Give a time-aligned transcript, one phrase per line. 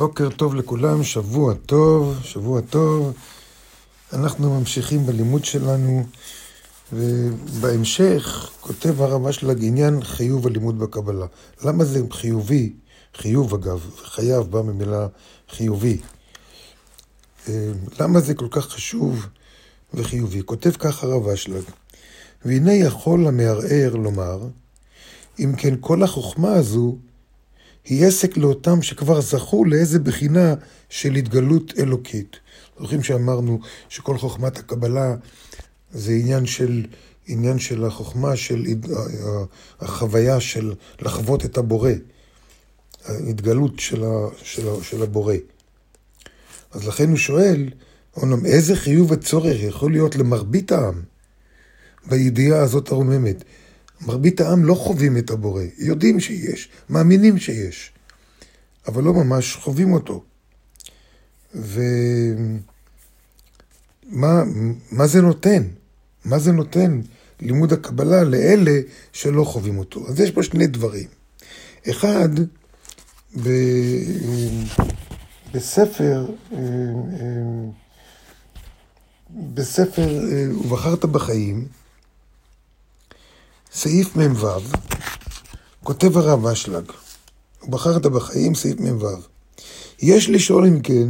[0.00, 3.12] בוקר טוב לכולם, שבוע טוב, שבוע טוב.
[4.12, 6.04] אנחנו ממשיכים בלימוד שלנו,
[6.92, 11.26] ובהמשך כותב הרב אשלג עניין חיוב הלימוד בקבלה.
[11.64, 12.72] למה זה חיובי?
[13.14, 15.06] חיוב אגב, חייב בא ממילה
[15.50, 15.98] חיובי.
[17.48, 19.26] אה, למה זה כל כך חשוב
[19.94, 20.42] וחיובי?
[20.44, 21.64] כותב כך הרב אשלג,
[22.44, 24.40] והנה יכול המערער לומר,
[25.38, 26.96] אם כן כל החוכמה הזו
[27.84, 30.54] היא עסק לאותם שכבר זכו לאיזה בחינה
[30.88, 32.36] של התגלות אלוקית.
[32.80, 35.14] זוכרים שאמרנו שכל חוכמת הקבלה
[35.92, 36.86] זה עניין של,
[37.26, 38.64] עניין של החוכמה, של
[39.80, 41.90] החוויה של לחוות את הבורא,
[43.04, 45.34] ההתגלות של, ה, של, ה, של הבורא.
[46.72, 47.70] אז לכן הוא שואל,
[48.16, 51.02] אומנם איזה חיוב וצורך יכול להיות למרבית העם
[52.06, 53.44] בידיעה הזאת הרוממת?
[54.00, 57.92] מרבית העם לא חווים את הבורא, יודעים שיש, מאמינים שיש,
[58.88, 60.24] אבל לא ממש חווים אותו.
[61.54, 61.92] ומה
[64.90, 65.62] מה זה נותן?
[66.24, 67.00] מה זה נותן
[67.40, 68.80] לימוד הקבלה לאלה
[69.12, 70.08] שלא חווים אותו?
[70.08, 71.08] אז יש פה שני דברים.
[71.90, 72.28] אחד,
[73.42, 73.48] ב,
[75.54, 76.26] בספר,
[79.54, 80.20] בספר
[80.60, 81.66] ובחרת בחיים,
[83.72, 84.46] סעיף מ"ו,
[85.84, 86.84] כותב הרב אשלג,
[87.62, 89.06] ובחרת בחיים, סעיף מ"ו.
[90.02, 91.08] יש לשאול אם כן,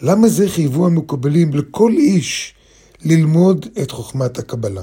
[0.00, 2.54] למה זה חייבו המקובלים לכל איש
[3.04, 4.82] ללמוד את חוכמת הקבלה?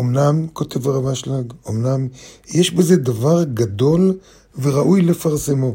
[0.00, 2.08] אמנם, כותב הרב אשלג, אמנם
[2.48, 4.18] יש בזה דבר גדול
[4.58, 5.74] וראוי לפרסמו.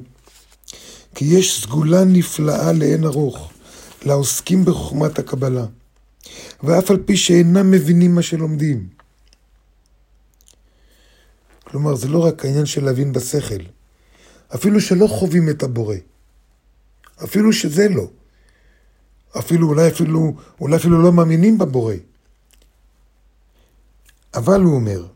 [1.15, 3.51] כי יש סגולה נפלאה לאין ארוך
[4.05, 5.65] לעוסקים בחוכמת הקבלה.
[6.63, 8.87] ואף על פי שאינם מבינים מה שלומדים.
[11.63, 13.63] כלומר, זה לא רק העניין של להבין בשכל,
[14.55, 15.95] אפילו שלא חווים את הבורא,
[17.23, 18.07] אפילו שזה לא,
[19.39, 21.95] אפילו אולי אפילו, אולי אפילו לא מאמינים בבורא.
[24.35, 25.07] אבל הוא אומר,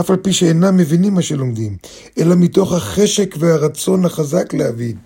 [0.00, 1.76] אף על פי שאינם מבינים מה שלומדים,
[2.18, 4.98] אלא מתוך החשק והרצון החזק להבין.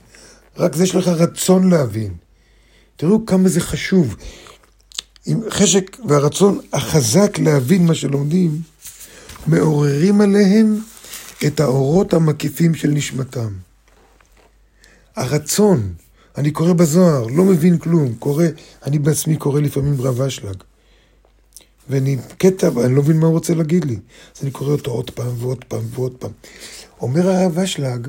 [0.57, 2.17] רק זה יש לך רצון להבין.
[2.97, 4.17] תראו כמה זה חשוב.
[5.27, 8.61] עם חשק והרצון החזק להבין מה שלומדים,
[9.47, 10.81] מעוררים עליהם
[11.47, 13.49] את האורות המקיפים של נשמתם.
[15.17, 15.93] הרצון,
[16.37, 18.45] אני קורא בזוהר, לא מבין כלום, קורא,
[18.87, 20.57] אני בעצמי קורא לפעמים רב אשלג.
[21.89, 23.99] ואני קטע, אני לא מבין מה הוא רוצה להגיד לי.
[24.37, 26.31] אז אני קורא אותו עוד פעם ועוד פעם ועוד פעם.
[27.01, 28.09] אומר הרב אשלג,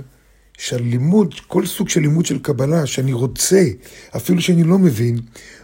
[0.57, 3.63] שהלימוד, כל סוג של לימוד של קבלה שאני רוצה,
[4.16, 5.19] אפילו שאני לא מבין,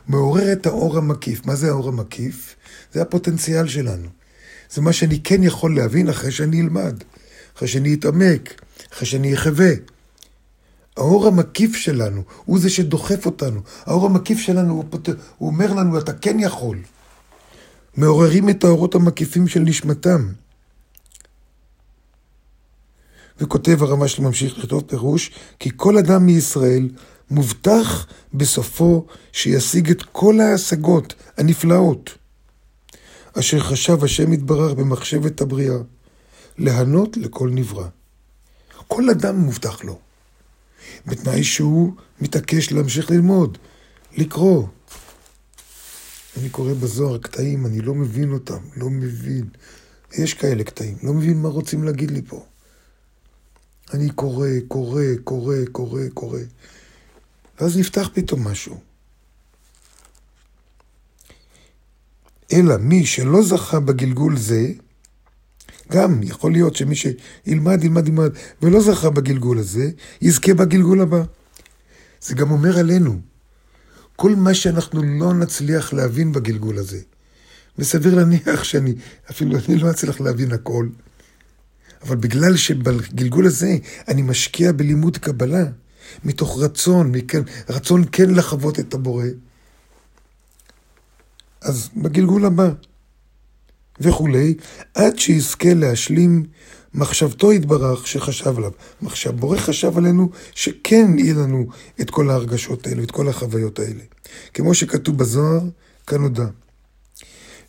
[0.07, 1.45] מעורר את האור המקיף.
[1.45, 2.55] מה זה האור המקיף?
[2.93, 4.07] זה הפוטנציאל שלנו.
[4.71, 7.03] זה מה שאני כן יכול להבין אחרי שאני אלמד,
[7.57, 8.61] אחרי שאני אתעמק,
[8.93, 9.71] אחרי שאני אחווה.
[10.97, 13.61] האור המקיף שלנו הוא זה שדוחף אותנו.
[13.85, 15.09] האור המקיף שלנו, הוא, פות...
[15.37, 16.77] הוא אומר לנו, אתה כן יכול.
[17.97, 20.27] מעוררים את האורות המקיפים של נשמתם.
[23.39, 26.89] וכותב הרמ"ש ממשיך לכתוב פירוש, כי כל אדם מישראל
[27.31, 32.17] מובטח בסופו שישיג את כל ההשגות הנפלאות,
[33.39, 35.77] אשר חשב השם יתברך במחשבת הבריאה,
[36.57, 37.88] להנות לכל נברא.
[38.88, 40.00] כל אדם מובטח לו,
[41.05, 43.57] בתנאי שהוא מתעקש להמשיך ללמוד,
[44.17, 44.67] לקרוא.
[46.38, 49.45] אני קורא בזוהר קטעים, אני לא מבין אותם, לא מבין.
[50.17, 52.45] יש כאלה קטעים, לא מבין מה רוצים להגיד לי פה.
[53.93, 56.39] אני קורא, קורא, קורא, קורא, קורא.
[57.59, 58.79] ואז נפתח פתאום משהו.
[62.53, 64.71] אלא מי שלא זכה בגלגול זה,
[65.91, 71.23] גם יכול להיות שמי שילמד, ילמד, ילמד, ולא זכה בגלגול הזה, יזכה בגלגול הבא.
[72.21, 73.19] זה גם אומר עלינו,
[74.15, 76.99] כל מה שאנחנו לא נצליח להבין בגלגול הזה,
[77.77, 78.95] וסביר להניח שאני,
[79.31, 80.87] אפילו אני לא אצליח להבין הכל,
[82.03, 83.77] אבל בגלל שבגלגול הזה
[84.07, 85.63] אני משקיע בלימוד קבלה,
[86.23, 89.25] מתוך רצון, מכן, רצון כן לחוות את הבורא,
[91.61, 92.69] אז בגלגול הבא,
[94.00, 94.53] וכולי,
[94.94, 96.45] עד שיזכה להשלים
[96.94, 98.71] מחשבתו יתברך שחשב עליו.
[99.01, 101.67] מחשב, בורא חשב עלינו שכן יהיה לנו
[102.01, 104.03] את כל ההרגשות האלה, את כל החוויות האלה.
[104.53, 105.61] כמו שכתוב בזוהר,
[106.07, 106.45] כנודע.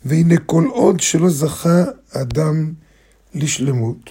[0.05, 2.73] והנה כל עוד שלא זכה אדם
[3.33, 4.09] לשלמות,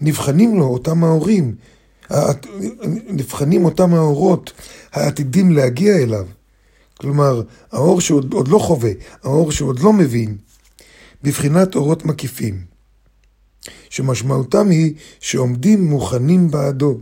[0.00, 1.54] נבחנים לו אותם ההורים,
[3.08, 4.52] נבחנים אותם האורות
[4.92, 6.26] העתידים להגיע אליו.
[7.00, 7.42] כלומר,
[7.72, 8.90] האור שעוד לא חווה,
[9.22, 10.36] האור שעוד לא מבין,
[11.22, 12.64] בבחינת אורות מקיפים.
[13.90, 17.00] שמשמעותם היא שעומדים מוכנים בעדו,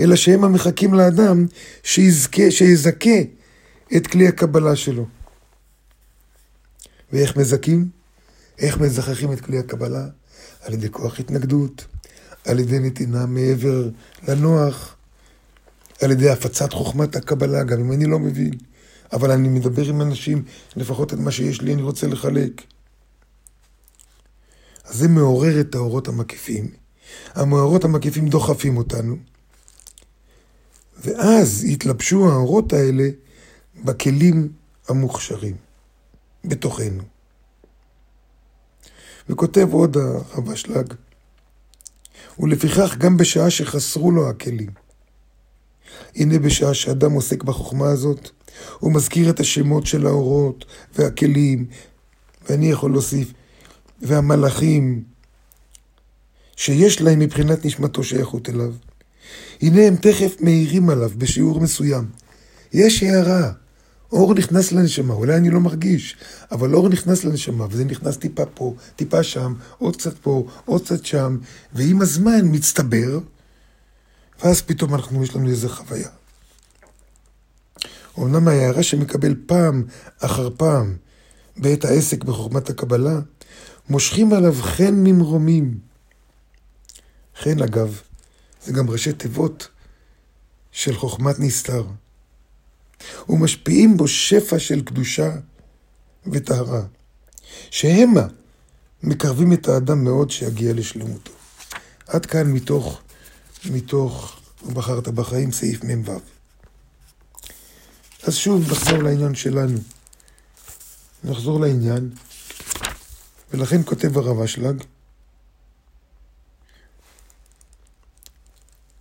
[0.00, 1.46] אלא שהם המחכים לאדם
[1.82, 3.20] שיזכה, שיזכה
[3.96, 5.06] את כלי הקבלה שלו.
[7.12, 7.88] ואיך מזכים?
[8.58, 10.06] איך מזכחים את כלי הקבלה?
[10.60, 11.84] על ידי כוח התנגדות,
[12.44, 13.88] על ידי נתינה מעבר
[14.28, 14.96] לנוח,
[16.02, 18.52] על ידי הפצת חוכמת הקבלה, גם אם אני לא מבין.
[19.12, 20.44] אבל אני מדבר עם אנשים,
[20.76, 22.62] לפחות את מה שיש לי אני רוצה לחלק.
[24.84, 26.70] אז זה מעורר את האורות המקיפים.
[27.34, 29.16] המאורות המקיפים דוחפים אותנו.
[30.98, 33.08] ואז יתלבשו האורות האלה
[33.84, 34.52] בכלים
[34.88, 35.56] המוכשרים,
[36.44, 37.02] בתוכנו.
[39.28, 40.94] וכותב עוד הרב אשלג,
[42.42, 44.70] ולפיכך גם בשעה שחסרו לו הכלים.
[46.16, 48.30] הנה בשעה שאדם עוסק בחוכמה הזאת,
[48.78, 50.64] הוא מזכיר את השמות של האורות
[50.98, 51.66] והכלים,
[52.48, 53.32] ואני יכול להוסיף,
[54.02, 55.02] והמלאכים,
[56.56, 58.74] שיש להם מבחינת נשמתו שייכות אליו.
[59.62, 62.04] הנה הם תכף מאירים עליו בשיעור מסוים.
[62.72, 63.52] יש הערה,
[64.12, 66.16] אור נכנס לנשמה, אולי אני לא מרגיש,
[66.52, 71.04] אבל אור נכנס לנשמה, וזה נכנס טיפה פה, טיפה שם, עוד קצת פה, עוד קצת
[71.04, 71.38] שם,
[71.72, 73.18] ועם הזמן מצטבר,
[74.42, 76.08] ואז פתאום אנחנו, יש לנו איזה חוויה.
[78.18, 79.84] אמנם ההערה שמקבל פעם
[80.20, 80.96] אחר פעם
[81.56, 83.20] בעת העסק בחוכמת הקבלה,
[83.88, 85.78] מושכים עליו חן ממרומים.
[87.42, 88.00] חן, אגב,
[88.64, 89.68] זה גם ראשי תיבות
[90.72, 91.84] של חוכמת נסתר.
[93.28, 95.30] ומשפיעים בו שפע של קדושה
[96.26, 96.82] וטהרה,
[97.70, 98.26] שהמה
[99.02, 101.32] מקרבים את האדם מאוד שיגיע לשלמותו.
[102.06, 103.00] עד כאן מתוך,
[103.70, 106.12] מתוך ובחרת בחיים, סעיף מ"ו.
[108.22, 109.78] אז שוב נחזור לעניין שלנו.
[111.24, 112.10] נחזור לעניין,
[113.50, 114.82] ולכן כותב הרב אשלג,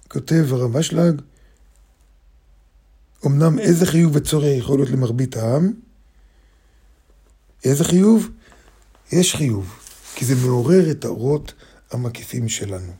[0.07, 1.21] כותב הרב אשלג,
[3.25, 5.73] אמנם איזה חיוב וצורך יכול להיות למרבית העם?
[7.63, 8.29] איזה חיוב?
[9.12, 9.79] יש חיוב,
[10.15, 11.53] כי זה מעורר את האורות
[11.91, 12.94] המקיפים שלנו.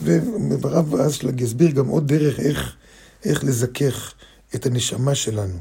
[0.00, 2.76] והרב אשלג יסביר גם עוד דרך איך,
[3.24, 4.14] איך לזכך
[4.54, 5.58] את הנשמה שלנו.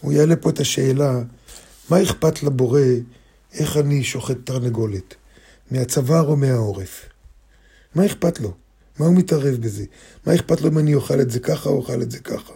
[0.00, 1.22] הוא יעלה פה את השאלה,
[1.90, 2.80] מה אכפת לבורא
[3.52, 5.14] איך אני שוחט תרנגולת,
[5.70, 7.08] מהצוואר או מהעורף?
[7.94, 8.54] מה אכפת לו?
[8.98, 9.84] מה הוא מתערב בזה?
[10.26, 12.52] מה אכפת לו אם אני אוכל את זה ככה או אוכל את זה ככה?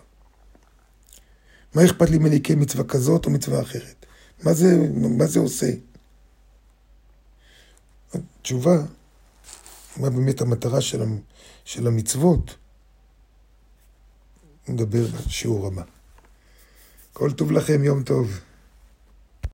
[1.74, 4.06] מה אכפת לי אם אני אקיים מצווה כזאת או מצווה אחרת?
[4.42, 5.66] מה זה, מה זה עושה?
[8.14, 8.76] התשובה,
[9.96, 11.02] מה באמת המטרה של,
[11.64, 12.56] של המצוות,
[14.68, 15.82] נדבר בשיעור הבא.
[17.12, 18.40] כל טוב לכם, יום טוב.